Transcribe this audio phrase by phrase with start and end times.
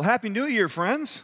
[0.00, 1.22] Well, Happy New Year, friends.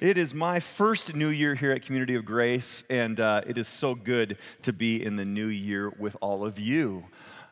[0.00, 3.68] It is my first new year here at Community of Grace, and uh, it is
[3.68, 7.04] so good to be in the new year with all of you.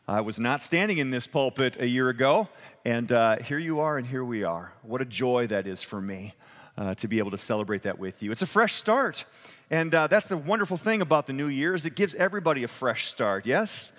[0.09, 2.49] I was not standing in this pulpit a year ago,
[2.83, 4.73] and uh, here you are, and here we are.
[4.81, 6.33] What a joy that is for me
[6.77, 8.29] uh, to be able to celebrate that with you.
[8.29, 9.23] It's a fresh start,
[9.69, 12.67] and uh, that's the wonderful thing about the new year is it gives everybody a
[12.67, 13.45] fresh start.
[13.45, 13.93] Yes,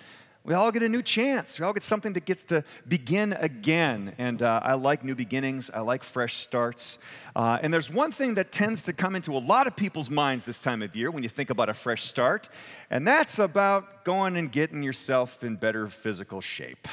[0.45, 1.57] we all get a new chance.
[1.57, 4.13] We all get something that gets to begin again.
[4.17, 6.99] And uh, I like new beginnings, I like fresh starts.
[7.33, 10.43] Uh, and there's one thing that tends to come into a lot of people's minds
[10.43, 12.49] this time of year when you think about a fresh start,
[12.89, 16.87] and that's about going and getting yourself in better physical shape.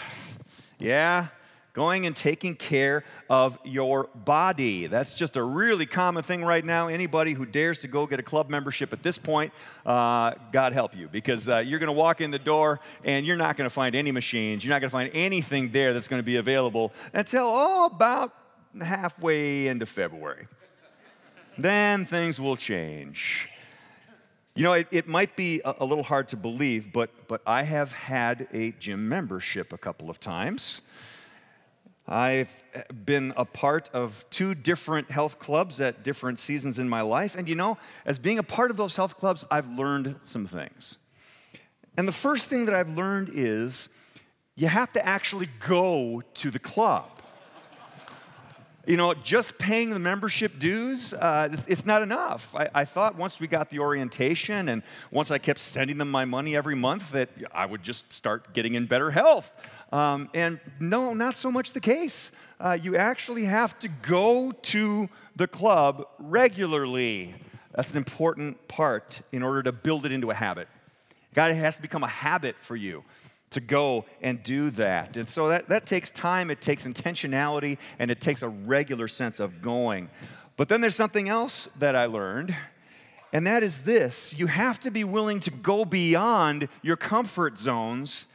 [0.79, 1.29] Yeah?
[1.73, 4.87] Going and taking care of your body.
[4.87, 6.88] That's just a really common thing right now.
[6.88, 9.52] Anybody who dares to go get a club membership at this point,
[9.87, 13.37] uh, God help you, because uh, you're going to walk in the door and you're
[13.37, 14.65] not going to find any machines.
[14.65, 18.34] You're not going to find anything there that's going to be available until oh, about
[18.80, 20.46] halfway into February.
[21.59, 23.48] then things will change.
[24.57, 27.63] You know, it, it might be a, a little hard to believe, but, but I
[27.63, 30.82] have had a gym membership a couple of times.
[32.11, 32.51] I've
[33.05, 37.37] been a part of two different health clubs at different seasons in my life.
[37.37, 40.99] And you know, as being a part of those health clubs, I've learned some things.
[41.97, 43.88] And the first thing that I've learned is
[44.57, 47.09] you have to actually go to the club.
[48.87, 52.57] You know, just paying the membership dues, uh, it's, it's, not enough.
[52.57, 56.25] I, I, thought once we got the orientation and once I kept sending them my
[56.25, 59.53] money every month that I would just start getting in better health.
[59.93, 62.30] Um, and no, not so much the case.
[62.60, 67.34] Uh, you actually have to go to the club regularly.
[67.75, 70.69] That's an important part in order to build it into a habit.
[71.34, 73.05] God it has to become a habit for you
[73.50, 75.16] to go and do that.
[75.16, 79.41] And so that, that takes time, it takes intentionality, and it takes a regular sense
[79.41, 80.09] of going.
[80.56, 82.54] But then there's something else that I learned,
[83.32, 88.26] and that is this you have to be willing to go beyond your comfort zones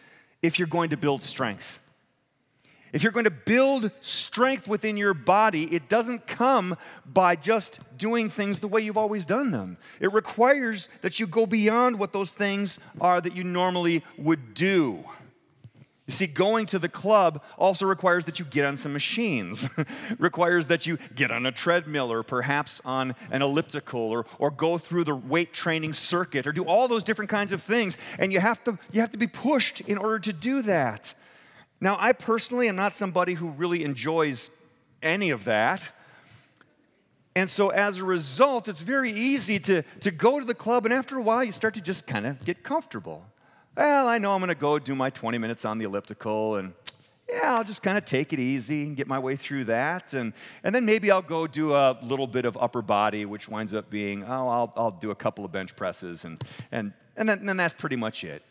[0.46, 1.80] if you're going to build strength.
[2.94, 8.30] If you're going to build strength within your body, it doesn't come by just doing
[8.30, 9.78] things the way you've always done them.
[10.00, 15.04] It requires that you go beyond what those things are that you normally would do.
[16.08, 19.68] You see, going to the club also requires that you get on some machines,
[20.20, 24.78] requires that you get on a treadmill or perhaps on an elliptical or, or go
[24.78, 27.98] through the weight training circuit or do all those different kinds of things.
[28.20, 31.16] And you have, to, you have to be pushed in order to do that.
[31.82, 34.52] Now, I personally am not somebody who really enjoys
[35.02, 35.92] any of that.
[37.36, 40.94] And so, as a result, it's very easy to, to go to the club, and
[40.94, 43.26] after a while, you start to just kind of get comfortable
[43.76, 46.74] well, I know I'm going to go do my 20 minutes on the elliptical and
[47.28, 50.14] yeah, I'll just kind of take it easy and get my way through that.
[50.14, 53.74] And, and then maybe I'll go do a little bit of upper body, which winds
[53.74, 56.24] up being, oh, I'll, I'll do a couple of bench presses.
[56.24, 58.44] And, and, and, then, and then that's pretty much it.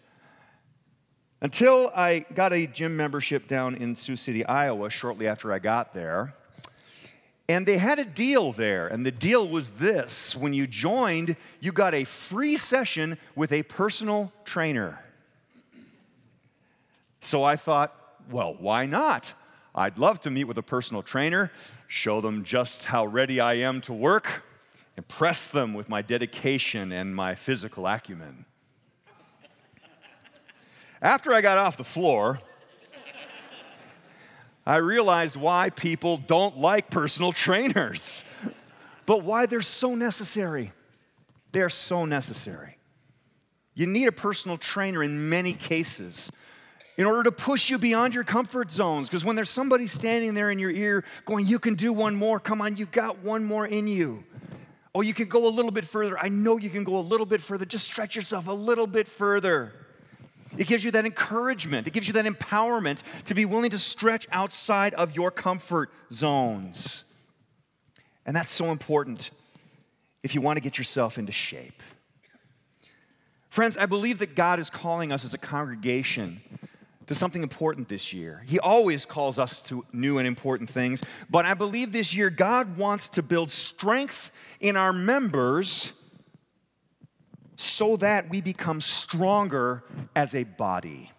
[1.41, 5.95] Until I got a gym membership down in Sioux City, Iowa, shortly after I got
[5.95, 6.35] there.
[7.49, 8.89] And they had a deal there.
[8.89, 13.63] And the deal was this when you joined, you got a free session with a
[13.63, 14.99] personal trainer.
[17.25, 17.95] So I thought,
[18.31, 19.33] well, why not?
[19.75, 21.51] I'd love to meet with a personal trainer,
[21.89, 24.45] show them just how ready I am to work,
[24.97, 28.45] impress them with my dedication and my physical acumen.
[31.01, 32.41] After I got off the floor,
[34.67, 38.23] I realized why people don't like personal trainers,
[39.07, 40.73] but why they're so necessary.
[41.53, 42.77] They're so necessary.
[43.75, 46.31] You need a personal trainer in many cases
[46.97, 49.09] in order to push you beyond your comfort zones.
[49.09, 52.39] Because when there's somebody standing there in your ear going, You can do one more,
[52.39, 54.25] come on, you've got one more in you.
[54.95, 56.17] Oh, you can go a little bit further.
[56.19, 57.65] I know you can go a little bit further.
[57.65, 59.73] Just stretch yourself a little bit further.
[60.57, 64.29] It gives you that encouragement, it gives you that empowerment to be willing to stretch
[64.31, 67.05] outside of your comfort zones.
[68.25, 69.31] And that's so important
[70.23, 71.83] if you want to get yourself into shape.
[73.49, 76.41] Friends, I believe that God is calling us as a congregation
[77.07, 78.43] to something important this year.
[78.47, 82.77] He always calls us to new and important things, but I believe this year God
[82.77, 84.31] wants to build strength
[84.61, 85.93] in our members
[87.57, 89.85] so that we become stronger
[90.17, 91.11] as a body.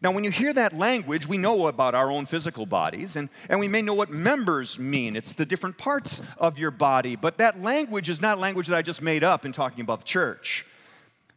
[0.00, 3.58] Now, when you hear that language, we know about our own physical bodies, and, and
[3.58, 5.16] we may know what members mean.
[5.16, 8.82] It's the different parts of your body, but that language is not language that I
[8.82, 10.64] just made up in talking about the church.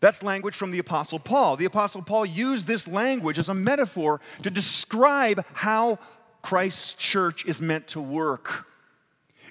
[0.01, 1.55] That's language from the Apostle Paul.
[1.55, 5.99] The Apostle Paul used this language as a metaphor to describe how
[6.41, 8.65] Christ's church is meant to work.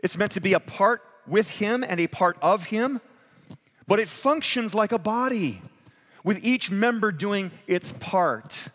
[0.02, 3.00] It's meant to be a part with Him and a part of Him,
[3.86, 5.62] but it functions like a body,
[6.24, 8.68] with each member doing its part.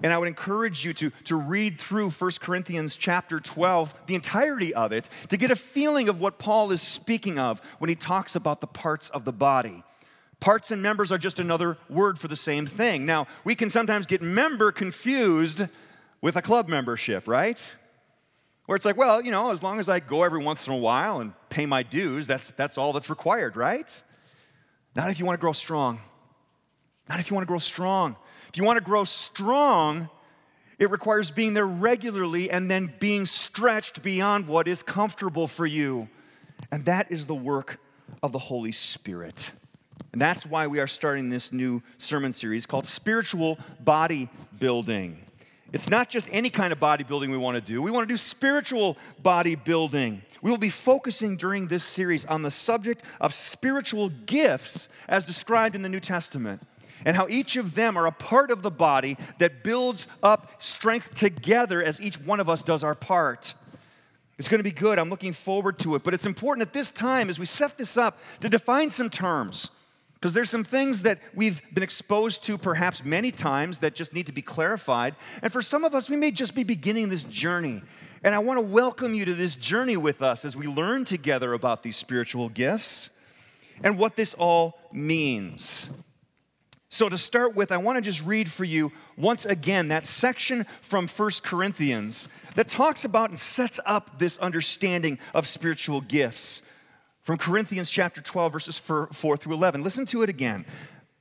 [0.00, 4.72] And I would encourage you to, to read through 1 Corinthians chapter 12, the entirety
[4.72, 8.36] of it, to get a feeling of what Paul is speaking of when he talks
[8.36, 9.82] about the parts of the body.
[10.40, 13.04] Parts and members are just another word for the same thing.
[13.04, 15.66] Now, we can sometimes get member confused
[16.20, 17.58] with a club membership, right?
[18.66, 20.76] Where it's like, well, you know, as long as I go every once in a
[20.76, 24.02] while and pay my dues, that's, that's all that's required, right?
[24.94, 26.00] Not if you want to grow strong.
[27.08, 28.16] Not if you want to grow strong.
[28.48, 30.08] If you want to grow strong,
[30.78, 36.08] it requires being there regularly and then being stretched beyond what is comfortable for you.
[36.70, 37.80] And that is the work
[38.22, 39.50] of the Holy Spirit.
[40.12, 45.16] And that's why we are starting this new sermon series called Spiritual Bodybuilding.
[45.72, 48.16] It's not just any kind of bodybuilding we want to do, we want to do
[48.16, 50.22] spiritual bodybuilding.
[50.40, 55.74] We will be focusing during this series on the subject of spiritual gifts as described
[55.74, 56.62] in the New Testament
[57.04, 61.14] and how each of them are a part of the body that builds up strength
[61.14, 63.54] together as each one of us does our part.
[64.38, 64.98] It's going to be good.
[64.98, 66.04] I'm looking forward to it.
[66.04, 69.70] But it's important at this time, as we set this up, to define some terms.
[70.20, 74.26] Because there's some things that we've been exposed to perhaps many times that just need
[74.26, 75.14] to be clarified.
[75.42, 77.82] And for some of us, we may just be beginning this journey.
[78.24, 81.52] And I want to welcome you to this journey with us as we learn together
[81.52, 83.10] about these spiritual gifts
[83.84, 85.88] and what this all means.
[86.90, 90.66] So, to start with, I want to just read for you once again that section
[90.80, 96.62] from First Corinthians that talks about and sets up this understanding of spiritual gifts
[97.28, 99.82] from Corinthians chapter 12, verses 4 through 11.
[99.82, 100.64] Listen to it again.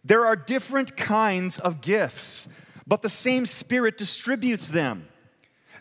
[0.05, 2.47] There are different kinds of gifts,
[2.87, 5.09] but the same Spirit distributes them.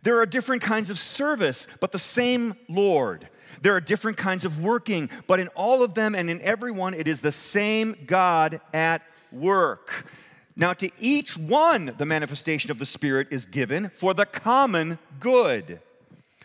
[0.02, 3.28] There are different kinds of service, but the same Lord.
[3.62, 7.06] There are different kinds of working, but in all of them and in everyone, it
[7.06, 10.10] is the same God at work.
[10.56, 15.80] Now, to each one, the manifestation of the Spirit is given for the common good.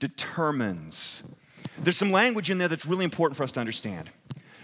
[0.00, 1.22] determines.
[1.78, 4.10] There's some language in there that's really important for us to understand.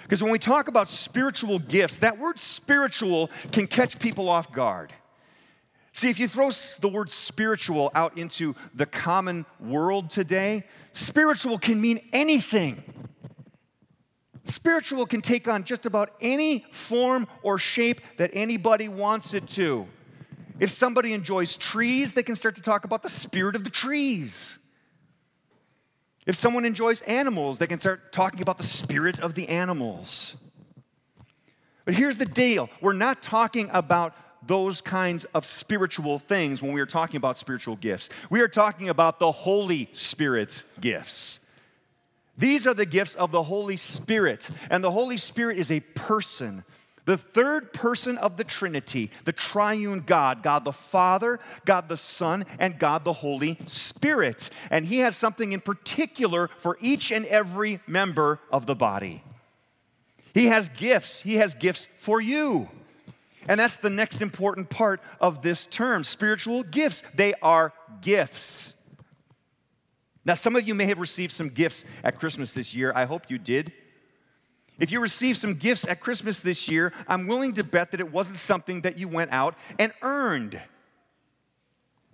[0.03, 4.93] Because when we talk about spiritual gifts, that word spiritual can catch people off guard.
[5.93, 6.51] See, if you throw
[6.81, 12.83] the word spiritual out into the common world today, spiritual can mean anything.
[14.45, 19.89] Spiritual can take on just about any form or shape that anybody wants it to.
[20.61, 24.59] If somebody enjoys trees, they can start to talk about the spirit of the trees.
[26.27, 30.37] If someone enjoys animals, they can start talking about the spirit of the animals.
[31.85, 34.15] But here's the deal we're not talking about
[34.47, 38.11] those kinds of spiritual things when we are talking about spiritual gifts.
[38.29, 41.41] We are talking about the Holy Spirit's gifts.
[42.37, 46.65] These are the gifts of the Holy Spirit, and the Holy Spirit is a person
[47.07, 52.45] the third person of the Trinity, the triune God, God the Father, God the Son,
[52.59, 54.51] and God the Holy Spirit.
[54.71, 59.23] And He has something in particular for each and every member of the body.
[60.35, 62.69] He has gifts, He has gifts for you.
[63.49, 67.05] And that's the next important part of this term spiritual gifts.
[67.15, 68.75] They are gifts.
[70.25, 72.93] Now, some of you may have received some gifts at Christmas this year.
[72.97, 73.73] I hope you did.
[74.79, 78.13] If you received some gifts at Christmas this year, I'm willing to bet that it
[78.13, 80.61] wasn't something that you went out and earned.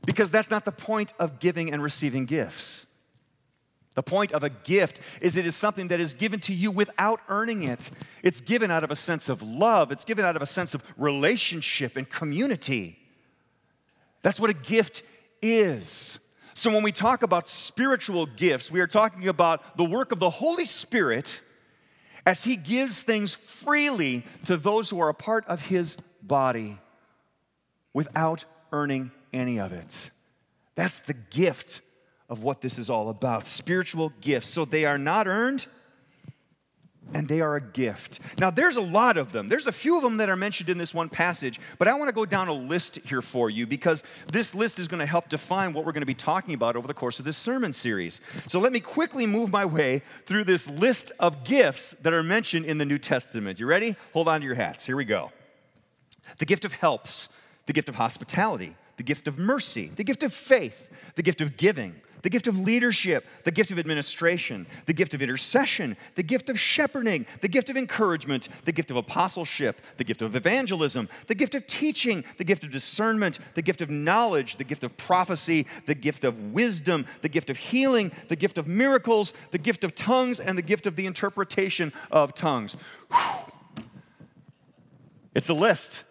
[0.04, 2.86] Because that's not the point of giving and receiving gifts.
[3.94, 7.20] The point of a gift is it is something that is given to you without
[7.28, 7.90] earning it.
[8.22, 10.82] It's given out of a sense of love, it's given out of a sense of
[10.96, 12.98] relationship and community.
[14.22, 15.02] That's what a gift
[15.42, 16.18] is.
[16.54, 20.30] So when we talk about spiritual gifts, we are talking about the work of the
[20.30, 21.42] Holy Spirit
[22.24, 26.78] as he gives things freely to those who are a part of his body
[27.92, 30.10] without earning any of it.
[30.74, 31.80] That's the gift
[32.28, 34.48] of what this is all about spiritual gifts.
[34.48, 35.66] So they are not earned,
[37.14, 38.20] and they are a gift.
[38.38, 39.48] Now, there's a lot of them.
[39.48, 42.08] There's a few of them that are mentioned in this one passage, but I want
[42.08, 45.28] to go down a list here for you because this list is going to help
[45.28, 48.20] define what we're going to be talking about over the course of this sermon series.
[48.48, 52.66] So, let me quickly move my way through this list of gifts that are mentioned
[52.66, 53.60] in the New Testament.
[53.60, 53.96] You ready?
[54.12, 54.86] Hold on to your hats.
[54.86, 55.32] Here we go.
[56.38, 57.28] The gift of helps,
[57.66, 61.56] the gift of hospitality, the gift of mercy, the gift of faith, the gift of
[61.56, 66.48] giving the gift of leadership, the gift of administration, the gift of intercession, the gift
[66.48, 71.34] of shepherding, the gift of encouragement, the gift of apostleship, the gift of evangelism, the
[71.34, 75.66] gift of teaching, the gift of discernment, the gift of knowledge, the gift of prophecy,
[75.86, 79.94] the gift of wisdom, the gift of healing, the gift of miracles, the gift of
[79.94, 82.76] tongues, and the gift of the interpretation of tongues.
[85.34, 86.04] It's a list.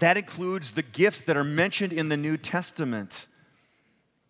[0.00, 3.26] That includes the gifts that are mentioned in the New Testament.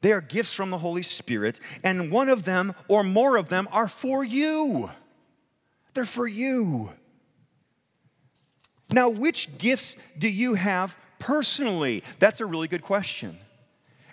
[0.00, 3.68] They are gifts from the Holy Spirit, and one of them or more of them
[3.72, 4.90] are for you.
[5.94, 6.92] They're for you.
[8.90, 12.04] Now, which gifts do you have personally?
[12.20, 13.38] That's a really good question.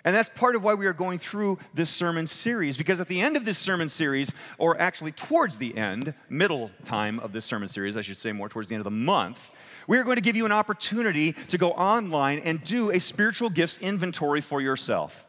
[0.04, 3.20] And that's part of why we are going through this sermon series, because at the
[3.20, 7.68] end of this sermon series, or actually towards the end, middle time of this sermon
[7.68, 9.52] series, I should say more towards the end of the month,
[9.88, 13.50] we are going to give you an opportunity to go online and do a spiritual
[13.50, 15.25] gifts inventory for yourself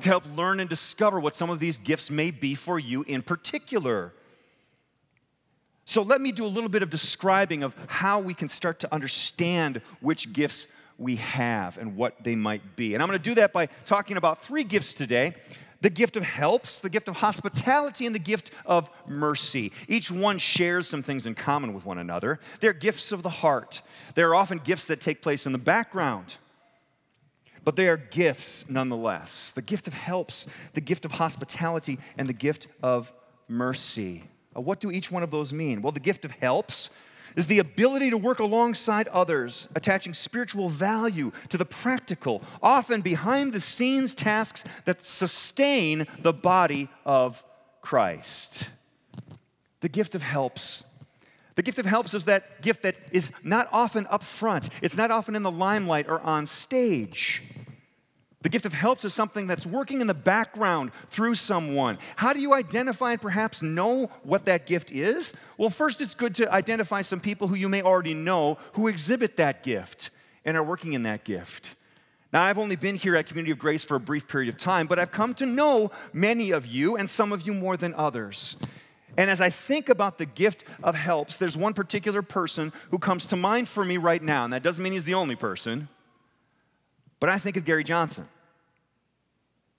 [0.00, 3.22] to help learn and discover what some of these gifts may be for you in
[3.22, 4.12] particular.
[5.84, 8.94] So, let me do a little bit of describing of how we can start to
[8.94, 12.94] understand which gifts we have and what they might be.
[12.94, 15.34] And I'm going to do that by talking about three gifts today
[15.80, 19.72] the gift of helps, the gift of hospitality, and the gift of mercy.
[19.88, 22.38] Each one shares some things in common with one another.
[22.60, 23.80] They're gifts of the heart.
[24.14, 26.36] They're often gifts that take place in the background
[27.64, 32.32] but they are gifts nonetheless the gift of helps, the gift of hospitality, and the
[32.32, 33.12] gift of
[33.48, 34.24] mercy.
[34.56, 35.82] Uh, what do each one of those mean?
[35.82, 36.90] Well, the gift of helps
[37.36, 43.52] is the ability to work alongside others, attaching spiritual value to the practical, often behind
[43.52, 47.44] the scenes tasks that sustain the body of
[47.82, 48.68] Christ.
[49.80, 50.84] The gift of helps
[51.60, 55.10] the gift of helps is that gift that is not often up front, it's not
[55.10, 57.42] often in the limelight or on stage.
[58.40, 61.98] The gift of helps is something that's working in the background through someone.
[62.16, 65.34] How do you identify and perhaps know what that gift is?
[65.58, 69.36] Well, first, it's good to identify some people who you may already know who exhibit
[69.36, 70.08] that gift
[70.46, 71.74] and are working in that gift.
[72.32, 74.86] Now, I've only been here at Community of Grace for a brief period of time,
[74.86, 78.56] but I've come to know many of you and some of you more than others.
[79.16, 83.26] And as I think about the gift of helps, there's one particular person who comes
[83.26, 84.44] to mind for me right now.
[84.44, 85.88] And that doesn't mean he's the only person,
[87.18, 88.28] but I think of Gary Johnson.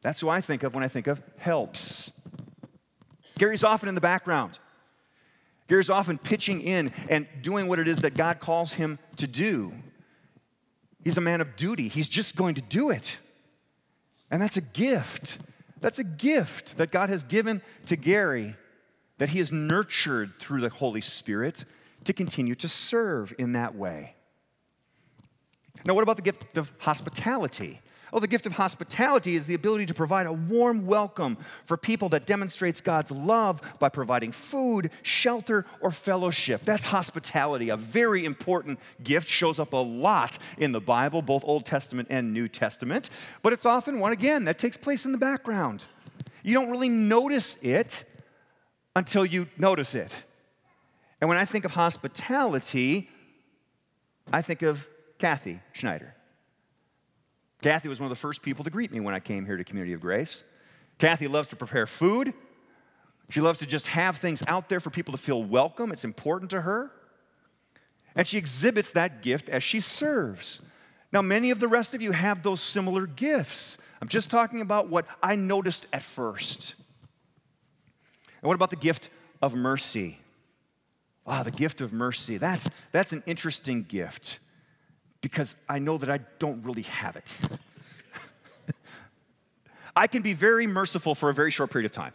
[0.02, 2.12] That's who I think of when I think of helps.
[3.38, 4.60] Gary's often in the background.
[5.68, 9.74] Gary's often pitching in and doing what it is that God calls him to do.
[11.04, 13.18] He's a man of duty, he's just going to do it.
[14.30, 15.40] And that's a gift.
[15.82, 18.56] That's a gift that God has given to Gary
[19.22, 21.64] that he is nurtured through the Holy Spirit
[22.06, 24.16] to continue to serve in that way.
[25.86, 27.82] Now, what about the gift of hospitality?
[28.12, 31.38] Oh, the gift of hospitality is the ability to provide a warm welcome
[31.68, 36.66] for people that demonstrates God's love by providing food, shelter, or fellowship.
[36.66, 41.68] That's hospitality, a very important gift, shows up a lot in the Bible, both Old
[41.68, 43.12] Testament and New Testament,
[43.44, 45.86] but it's often one, again, that takes place in the background.
[46.42, 48.04] You don't really notice it
[48.96, 50.26] until you notice it.
[51.20, 53.10] And when I think of hospitality,
[54.32, 54.88] I think of
[55.20, 56.16] Kathy Schneider.
[57.62, 59.64] Kathy was one of the first people to greet me when I came here to
[59.64, 60.44] Community of Grace.
[60.98, 62.34] Kathy loves to prepare food.
[63.30, 65.92] She loves to just have things out there for people to feel welcome.
[65.92, 66.92] It's important to her.
[68.16, 70.60] And she exhibits that gift as she serves.
[71.14, 73.78] Now, many of the rest of you have those similar gifts.
[74.02, 76.74] I'm just talking about what I noticed at first.
[78.42, 79.10] And what about the gift
[79.42, 80.20] of mercy?
[81.26, 82.38] Ah, the gift of mercy.
[82.38, 84.40] That's, that's an interesting gift
[85.22, 87.40] because I know that I don't really have it.
[89.96, 92.14] I can be very merciful for a very short period of time.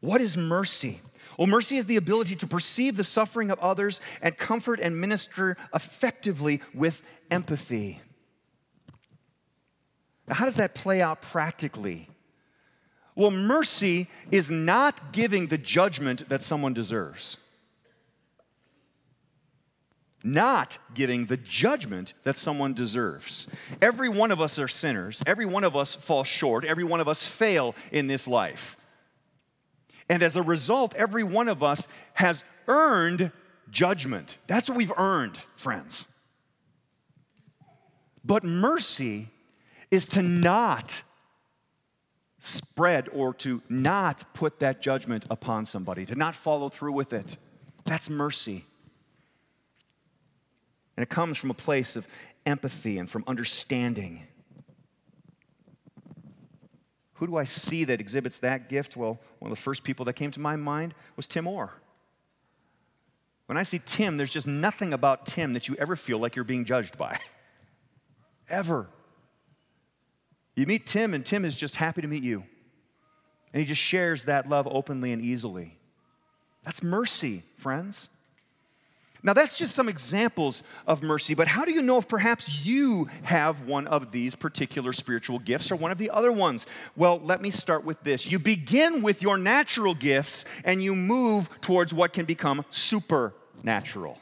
[0.00, 1.00] What is mercy?
[1.38, 5.56] Well, mercy is the ability to perceive the suffering of others and comfort and minister
[5.74, 8.00] effectively with empathy.
[10.28, 12.08] Now, how does that play out practically?
[13.14, 17.36] Well, mercy is not giving the judgment that someone deserves.
[20.24, 23.48] Not giving the judgment that someone deserves.
[23.82, 25.22] Every one of us are sinners.
[25.26, 26.64] Every one of us fall short.
[26.64, 28.76] Every one of us fail in this life.
[30.08, 33.32] And as a result, every one of us has earned
[33.70, 34.38] judgment.
[34.46, 36.06] That's what we've earned, friends.
[38.24, 39.28] But mercy
[39.90, 41.02] is to not
[42.42, 47.36] spread or to not put that judgment upon somebody, to not follow through with it.
[47.84, 48.64] That's mercy.
[50.96, 52.06] And it comes from a place of
[52.44, 54.26] empathy and from understanding.
[57.14, 58.96] Who do I see that exhibits that gift?
[58.96, 61.72] Well, one of the first people that came to my mind was Tim Orr.
[63.46, 66.44] When I see Tim, there's just nothing about Tim that you ever feel like you're
[66.44, 67.20] being judged by.
[68.48, 68.88] Ever.
[70.54, 72.44] You meet Tim, and Tim is just happy to meet you.
[73.52, 75.76] And he just shares that love openly and easily.
[76.64, 78.08] That's mercy, friends.
[79.24, 83.08] Now, that's just some examples of mercy, but how do you know if perhaps you
[83.22, 86.66] have one of these particular spiritual gifts or one of the other ones?
[86.96, 88.26] Well, let me start with this.
[88.26, 94.18] You begin with your natural gifts and you move towards what can become supernatural.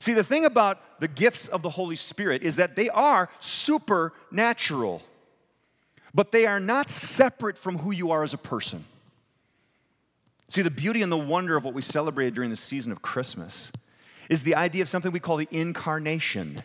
[0.00, 5.02] See, the thing about the gifts of the Holy Spirit is that they are supernatural,
[6.14, 8.84] but they are not separate from who you are as a person.
[10.48, 13.70] See, the beauty and the wonder of what we celebrated during the season of Christmas
[14.30, 16.60] is the idea of something we call the incarnation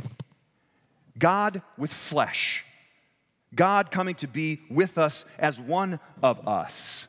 [1.18, 2.64] God with flesh,
[3.54, 7.08] God coming to be with us as one of us.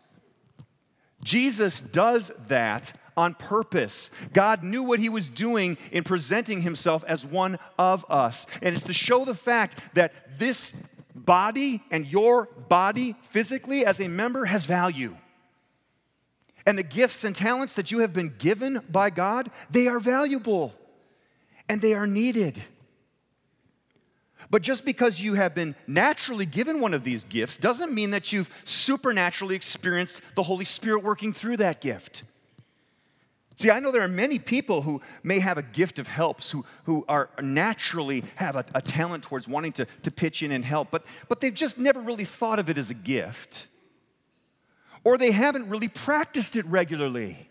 [1.23, 4.11] Jesus does that on purpose.
[4.33, 8.47] God knew what he was doing in presenting himself as one of us.
[8.63, 10.73] And it's to show the fact that this
[11.15, 15.17] body and your body physically as a member has value.
[16.67, 20.75] And the gifts and talents that you have been given by God, they are valuable
[21.69, 22.61] and they are needed.
[24.51, 28.33] But just because you have been naturally given one of these gifts doesn't mean that
[28.33, 32.23] you've supernaturally experienced the Holy Spirit working through that gift.
[33.57, 36.65] See, I know there are many people who may have a gift of helps, who,
[36.85, 40.91] who are naturally have a, a talent towards wanting to, to pitch in and help,
[40.91, 43.67] but, but they've just never really thought of it as a gift
[45.07, 47.49] or they haven't really practiced it regularly.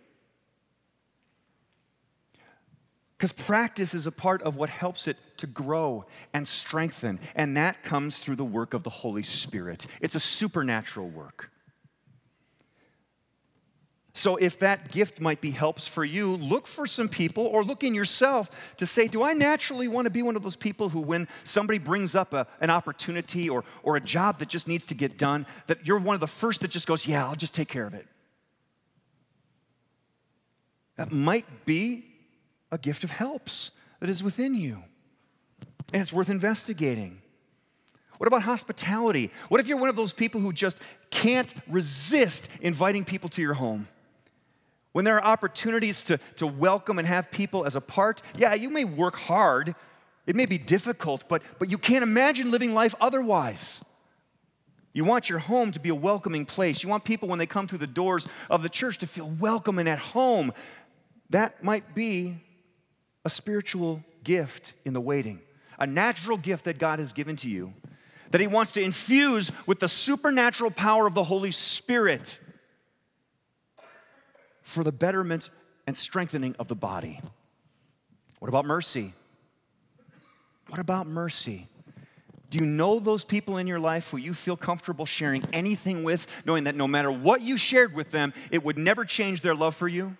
[3.17, 7.81] Because practice is a part of what helps it to grow and strengthen, and that
[7.81, 9.87] comes through the work of the Holy Spirit.
[10.01, 11.49] It's a supernatural work.
[14.25, 17.83] So, if that gift might be helps for you, look for some people or look
[17.83, 21.01] in yourself to say, Do I naturally want to be one of those people who,
[21.01, 24.95] when somebody brings up a, an opportunity or, or a job that just needs to
[24.95, 27.67] get done, that you're one of the first that just goes, Yeah, I'll just take
[27.67, 28.07] care of it?
[30.95, 32.05] That might be
[32.71, 34.81] a gift of helps that is within you,
[35.93, 37.21] and it's worth investigating.
[38.17, 39.29] What about hospitality?
[39.49, 40.79] What if you're one of those people who just
[41.11, 43.87] can't resist inviting people to your home?
[44.95, 48.69] When there are opportunities to, to welcome and have people as a part, yeah, you
[48.69, 49.75] may work hard.
[50.25, 53.83] It may be difficult, but, but you can't imagine living life otherwise.
[54.93, 56.81] You want your home to be a welcoming place.
[56.81, 59.79] You want people, when they come through the doors of the church, to feel welcome
[59.79, 60.53] and at home.
[61.29, 62.37] That might be
[63.25, 65.41] a spiritual gift in the waiting,
[65.77, 67.73] a natural gift that God has given to you,
[68.31, 72.39] that He wants to infuse with the supernatural power of the Holy Spirit
[74.65, 75.51] for the betterment
[75.87, 77.21] and strengthening of the body.
[78.39, 79.13] What about mercy?
[80.67, 81.69] What about mercy?
[82.49, 86.25] Do you know those people in your life who you feel comfortable sharing anything with,
[86.45, 89.75] knowing that no matter what you shared with them, it would never change their love
[89.75, 90.17] for you?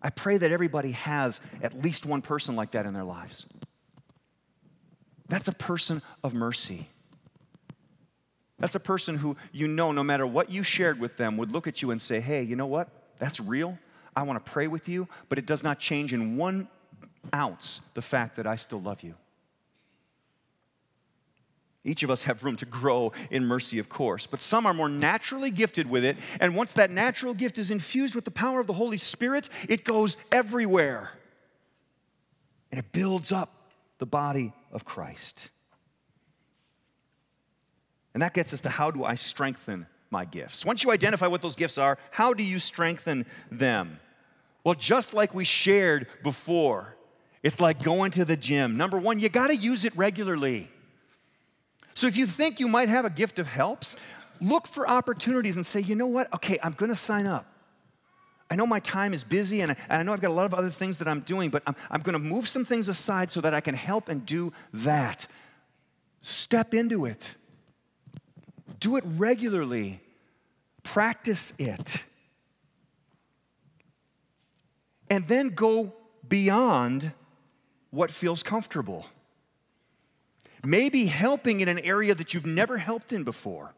[0.00, 3.46] I pray that everybody has at least one person like that in their lives.
[5.28, 6.88] That's a person of mercy.
[8.60, 11.66] That's a person who you know, no matter what you shared with them, would look
[11.66, 12.88] at you and say, Hey, you know what?
[13.18, 13.78] That's real.
[14.14, 16.68] I want to pray with you, but it does not change in one
[17.34, 19.14] ounce the fact that I still love you.
[21.82, 24.88] Each of us have room to grow in mercy, of course, but some are more
[24.88, 26.18] naturally gifted with it.
[26.38, 29.84] And once that natural gift is infused with the power of the Holy Spirit, it
[29.84, 31.10] goes everywhere.
[32.70, 35.48] And it builds up the body of Christ.
[38.14, 40.64] And that gets us to how do I strengthen my gifts?
[40.64, 44.00] Once you identify what those gifts are, how do you strengthen them?
[44.64, 46.96] Well, just like we shared before,
[47.42, 48.76] it's like going to the gym.
[48.76, 50.70] Number one, you got to use it regularly.
[51.94, 53.96] So if you think you might have a gift of helps,
[54.40, 56.32] look for opportunities and say, you know what?
[56.34, 57.46] Okay, I'm going to sign up.
[58.50, 60.44] I know my time is busy and I, and I, know I've got a lot
[60.44, 63.30] of other things that I'm doing, but I'm, I'm going to move some things aside
[63.30, 65.28] so that I can help and do that.
[66.20, 67.36] Step into it.
[68.80, 70.00] Do it regularly.
[70.82, 72.02] practice it.
[75.08, 75.92] And then go
[76.28, 77.12] beyond
[77.90, 79.06] what feels comfortable.
[80.64, 83.74] Maybe helping in an area that you've never helped in before.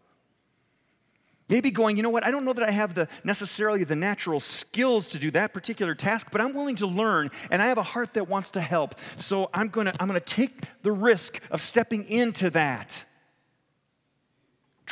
[1.49, 4.41] Maybe going, you know what, I don't know that I have the necessarily the natural
[4.41, 7.83] skills to do that particular task, but I'm willing to learn and I have a
[7.83, 8.95] heart that wants to help.
[9.17, 13.05] So I'm gonna, I'm gonna take the risk of stepping into that,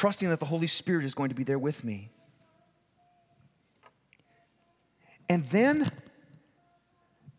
[0.00, 2.08] trusting that the Holy Spirit is going to be there with me.
[5.28, 5.90] And then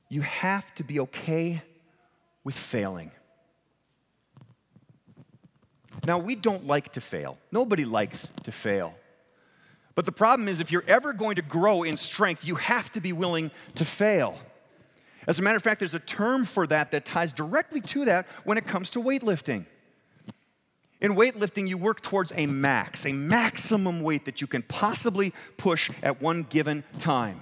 [0.10, 1.64] you have to be okay
[2.44, 3.10] with failing.
[6.06, 7.40] Now, we don't like to fail.
[7.52, 8.94] Nobody likes to fail.
[9.96, 13.02] But the problem is, if you're ever going to grow in strength, you have to
[13.02, 14.38] be willing to fail.
[15.26, 18.28] As a matter of fact, there's a term for that that ties directly to that
[18.44, 19.66] when it comes to weightlifting.
[21.02, 25.90] In weightlifting, you work towards a max, a maximum weight that you can possibly push
[26.04, 27.42] at one given time.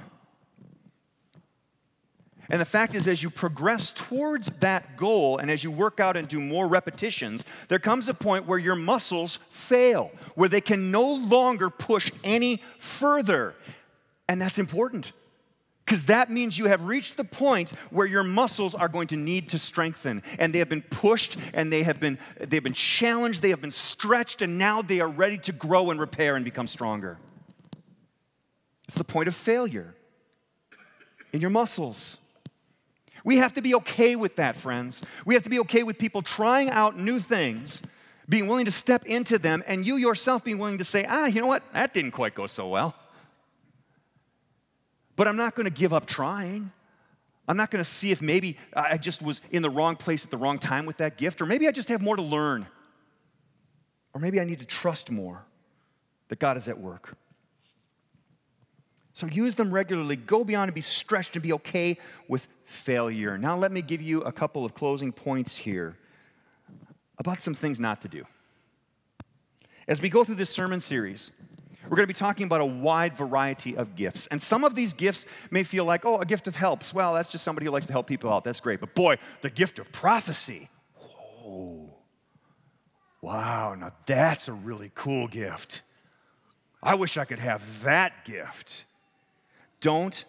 [2.50, 6.18] And the fact is, as you progress towards that goal and as you work out
[6.18, 10.90] and do more repetitions, there comes a point where your muscles fail, where they can
[10.90, 13.54] no longer push any further.
[14.28, 15.12] And that's important
[15.90, 19.50] because that means you have reached the point where your muscles are going to need
[19.50, 23.50] to strengthen and they have been pushed and they have been they've been challenged they
[23.50, 27.18] have been stretched and now they are ready to grow and repair and become stronger
[28.88, 29.96] it's the point of failure
[31.34, 32.20] in your muscles
[33.24, 35.02] we have to be okay with that, friends.
[35.26, 37.84] We have to be okay with people trying out new things,
[38.30, 41.42] being willing to step into them, and you yourself being willing to say, ah, you
[41.42, 41.62] know what?
[41.74, 42.96] That didn't quite go so well.
[45.20, 46.72] But I'm not going to give up trying.
[47.46, 50.32] I'm not going to see if maybe I just was in the wrong place at
[50.32, 52.66] the wrong time with that gift, or maybe I just have more to learn.
[54.14, 55.44] Or maybe I need to trust more
[56.30, 57.18] that God is at work.
[59.12, 60.16] So use them regularly.
[60.16, 61.98] Go beyond and be stretched and be okay
[62.30, 63.38] with failure.
[63.38, 65.98] Now, let me give you a couple of closing points here
[67.18, 68.24] about some things not to do.
[69.86, 71.32] As we go through this sermon series,
[71.90, 74.28] we're going to be talking about a wide variety of gifts.
[74.28, 76.94] And some of these gifts may feel like, oh, a gift of helps.
[76.94, 78.44] Well, that's just somebody who likes to help people out.
[78.44, 78.80] That's great.
[78.80, 80.70] But boy, the gift of prophecy.
[80.96, 81.90] Whoa.
[83.22, 85.82] Wow, now that's a really cool gift.
[86.82, 88.86] I wish I could have that gift.
[89.82, 90.24] Don't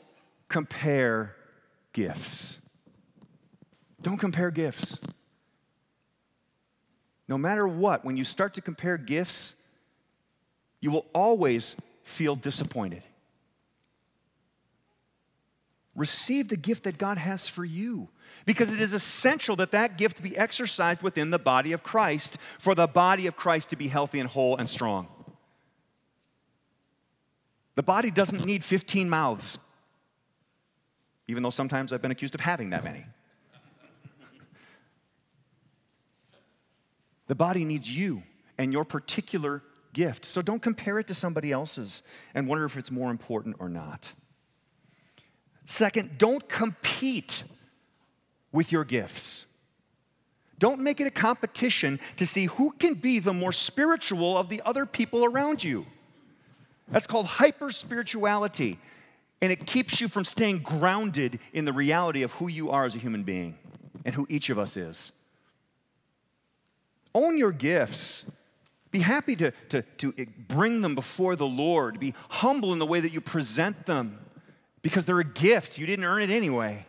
[0.48, 1.36] compare
[1.92, 2.58] gifts.
[4.00, 4.98] Don't compare gifts.
[7.28, 9.54] No matter what, when you start to compare gifts,
[10.80, 13.02] you will always feel disappointed.
[15.94, 18.08] Receive the gift that God has for you
[18.46, 22.74] because it is essential that that gift be exercised within the body of Christ for
[22.74, 25.08] the body of Christ to be healthy and whole and strong.
[27.74, 29.58] The body doesn't need 15 mouths,
[31.28, 33.04] even though sometimes I've been accused of having that many.
[37.26, 38.22] the body needs you
[38.58, 40.24] and your particular gift.
[40.24, 42.02] So don't compare it to somebody else's
[42.34, 44.12] and wonder if it's more important or not.
[45.66, 47.44] Second, don't compete
[48.52, 49.46] with your gifts.
[50.58, 54.60] Don't make it a competition to see who can be the more spiritual of the
[54.66, 55.86] other people around you.
[56.88, 58.78] That's called hyper spirituality.
[59.40, 62.94] And it keeps you from staying grounded in the reality of who you are as
[62.94, 63.56] a human being
[64.04, 65.12] and who each of us is.
[67.14, 68.26] Own your gifts.
[68.90, 70.12] Be happy to, to, to
[70.48, 72.00] bring them before the Lord.
[72.00, 74.18] Be humble in the way that you present them
[74.82, 75.78] because they're a gift.
[75.78, 76.86] You didn't earn it anyway.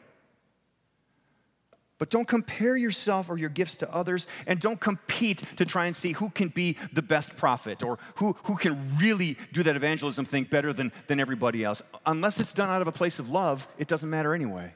[2.00, 5.96] But don't compare yourself or your gifts to others, and don't compete to try and
[5.96, 10.26] see who can be the best prophet or who, who can really do that evangelism
[10.26, 11.84] thing better than, than everybody else.
[12.08, 14.74] Unless it's done out of a place of love, it doesn't matter anyway.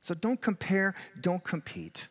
[0.00, 2.06] So don't compare, don't compete.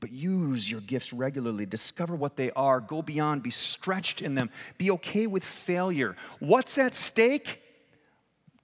[0.00, 1.66] But use your gifts regularly.
[1.66, 2.80] Discover what they are.
[2.80, 3.42] Go beyond.
[3.42, 4.50] Be stretched in them.
[4.78, 6.16] Be okay with failure.
[6.38, 7.62] What's at stake?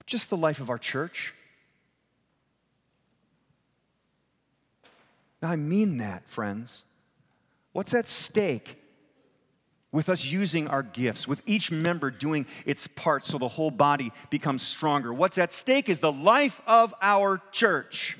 [0.05, 1.33] Just the life of our church.
[5.41, 6.85] Now, I mean that, friends.
[7.71, 8.75] What's at stake
[9.91, 14.11] with us using our gifts, with each member doing its part so the whole body
[14.31, 15.13] becomes stronger?
[15.13, 18.17] What's at stake is the life of our church.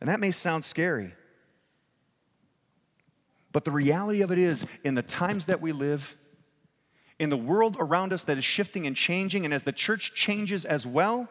[0.00, 1.14] And that may sound scary.
[3.52, 6.16] But the reality of it is, in the times that we live,
[7.18, 10.64] in the world around us that is shifting and changing, and as the church changes
[10.64, 11.28] as well,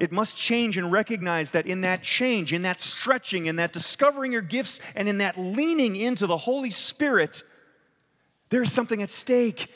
[0.00, 4.32] It must change and recognize that in that change, in that stretching, in that discovering
[4.32, 7.42] your gifts, and in that leaning into the Holy Spirit,
[8.48, 9.68] there is something at stake.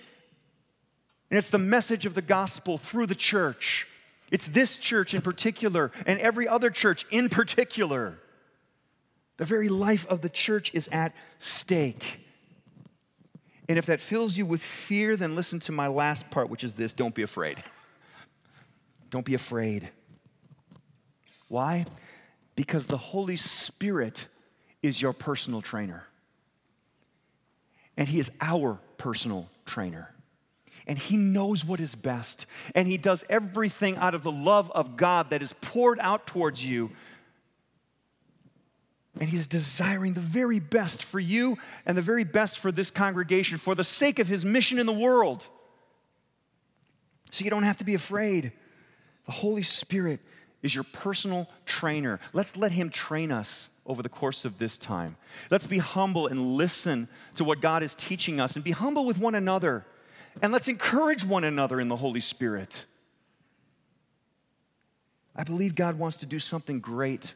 [1.31, 3.87] And it's the message of the gospel through the church.
[4.31, 8.19] It's this church in particular, and every other church in particular.
[9.37, 12.21] The very life of the church is at stake.
[13.69, 16.75] And if that fills you with fear, then listen to my last part, which is
[16.75, 17.62] this don't be afraid.
[19.09, 19.89] Don't be afraid.
[21.47, 21.87] Why?
[22.57, 24.27] Because the Holy Spirit
[24.83, 26.05] is your personal trainer.
[27.97, 30.12] And He is our personal trainer.
[30.87, 32.46] And He knows what is best.
[32.75, 36.64] And He does everything out of the love of God that is poured out towards
[36.64, 36.90] you.
[39.18, 43.59] And He's desiring the very best for you and the very best for this congregation
[43.59, 45.46] for the sake of His mission in the world.
[47.31, 48.53] So you don't have to be afraid.
[49.27, 50.20] The Holy Spirit
[50.62, 52.20] is your personal trainer.
[52.33, 55.16] Let's let Him train us over the course of this time.
[55.51, 59.18] Let's be humble and listen to what God is teaching us and be humble with
[59.18, 59.85] one another.
[60.42, 62.85] And let's encourage one another in the Holy Spirit.
[65.35, 67.35] I believe God wants to do something great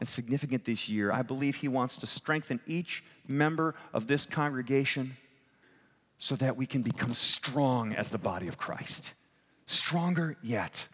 [0.00, 1.12] and significant this year.
[1.12, 5.16] I believe He wants to strengthen each member of this congregation
[6.18, 9.14] so that we can become strong as the body of Christ.
[9.66, 10.88] Stronger yet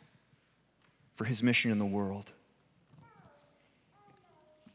[1.16, 2.32] for his mission in the world.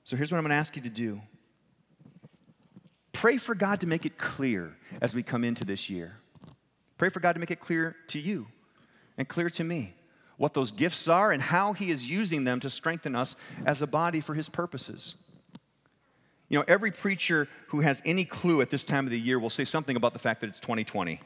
[0.04, 1.22] So here's what I'm going to ask you to do
[3.12, 6.16] pray for God to make it clear as we come into this year.
[7.00, 8.46] Pray for God to make it clear to you
[9.18, 9.96] and clear to me
[10.38, 13.36] what those gifts are and how He is using them to strengthen us
[13.66, 15.16] as a body for His purposes.
[16.50, 19.50] You know, every preacher who has any clue at this time of the year will
[19.50, 21.22] say something about the fact that it's 2020.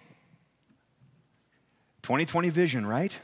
[2.03, 3.17] 2020 vision, right?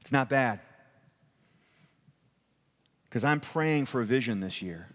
[0.00, 0.60] It's not bad.
[3.04, 4.88] Because I'm praying for a vision this year.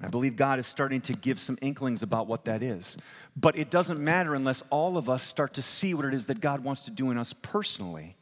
[0.00, 2.96] I believe God is starting to give some inklings about what that is.
[3.36, 6.40] But it doesn't matter unless all of us start to see what it is that
[6.40, 8.16] God wants to do in us personally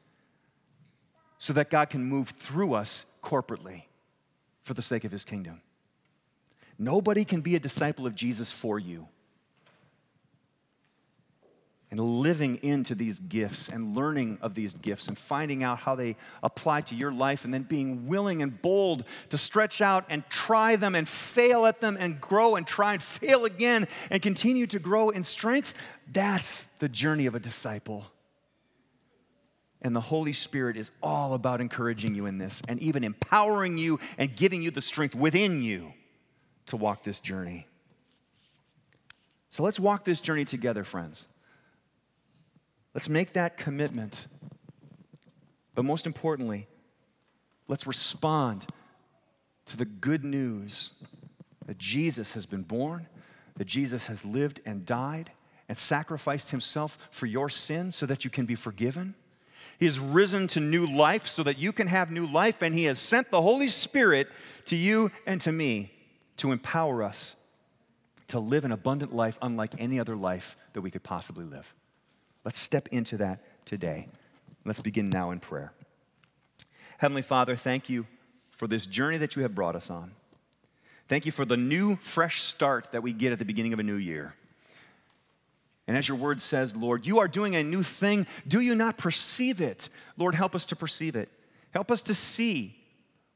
[1.39, 3.83] so that God can move through us corporately
[4.63, 5.61] for the sake of his kingdom.
[6.79, 9.09] Nobody can be a disciple of Jesus for you
[11.97, 16.15] and living into these gifts and learning of these gifts and finding out how they
[16.43, 20.77] apply to your life and then being willing and bold to stretch out and try
[20.77, 24.79] them and fail at them and grow and try and fail again and continue to
[24.79, 25.73] grow in strength.
[26.13, 28.05] That's the journey of a disciple.
[29.81, 34.01] And the Holy Spirit is all about encouraging you in this and even empowering you
[34.19, 35.95] and giving you the strength within you
[36.67, 37.67] to walk this journey.
[39.49, 41.29] So let's walk this journey together, friends.
[42.97, 44.27] Let's make that commitment.
[45.75, 46.67] But most importantly,
[47.69, 48.65] let's respond
[49.67, 50.93] to the good news
[51.67, 53.07] that Jesus has been born,
[53.59, 55.31] that Jesus has lived and died
[55.69, 59.15] and sacrificed himself for your sin so that you can be forgiven.
[59.79, 62.85] He has risen to new life so that you can have new life, and He
[62.85, 64.31] has sent the Holy Spirit
[64.65, 65.93] to you and to me
[66.39, 67.37] to empower us
[68.29, 71.75] to live an abundant life unlike any other life that we could possibly live.
[72.47, 74.07] Let's step into that today.
[74.65, 75.73] Let's begin now in prayer.
[76.99, 78.07] Heavenly Father, thank you
[78.53, 80.13] for this journey that you have brought us on.
[81.09, 83.83] Thank you for the new, fresh start that we get at the beginning of a
[83.83, 84.33] new year.
[85.89, 88.29] And as your word says, Lord, you are doing a new thing.
[88.47, 89.89] Do you not perceive it?
[90.17, 91.29] Lord, help us to perceive it.
[91.73, 92.76] Help us to see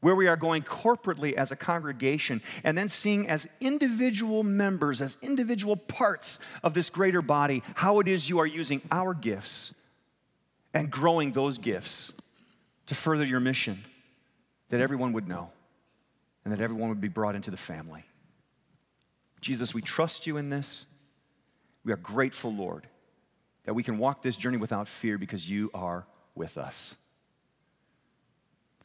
[0.00, 5.16] where we are going corporately as a congregation, and then seeing as individual members, as
[5.22, 9.74] individual parts of this greater body, how it is you are using our gifts
[10.72, 12.12] and growing those gifts
[12.86, 13.82] to further your mission,
[14.70, 15.50] that everyone would know
[16.44, 18.04] and that everyone would be brought into the family.
[19.40, 20.86] Jesus, we trust you in this.
[21.84, 22.86] We are grateful, Lord,
[23.64, 26.96] that we can walk this journey without fear because you are with us.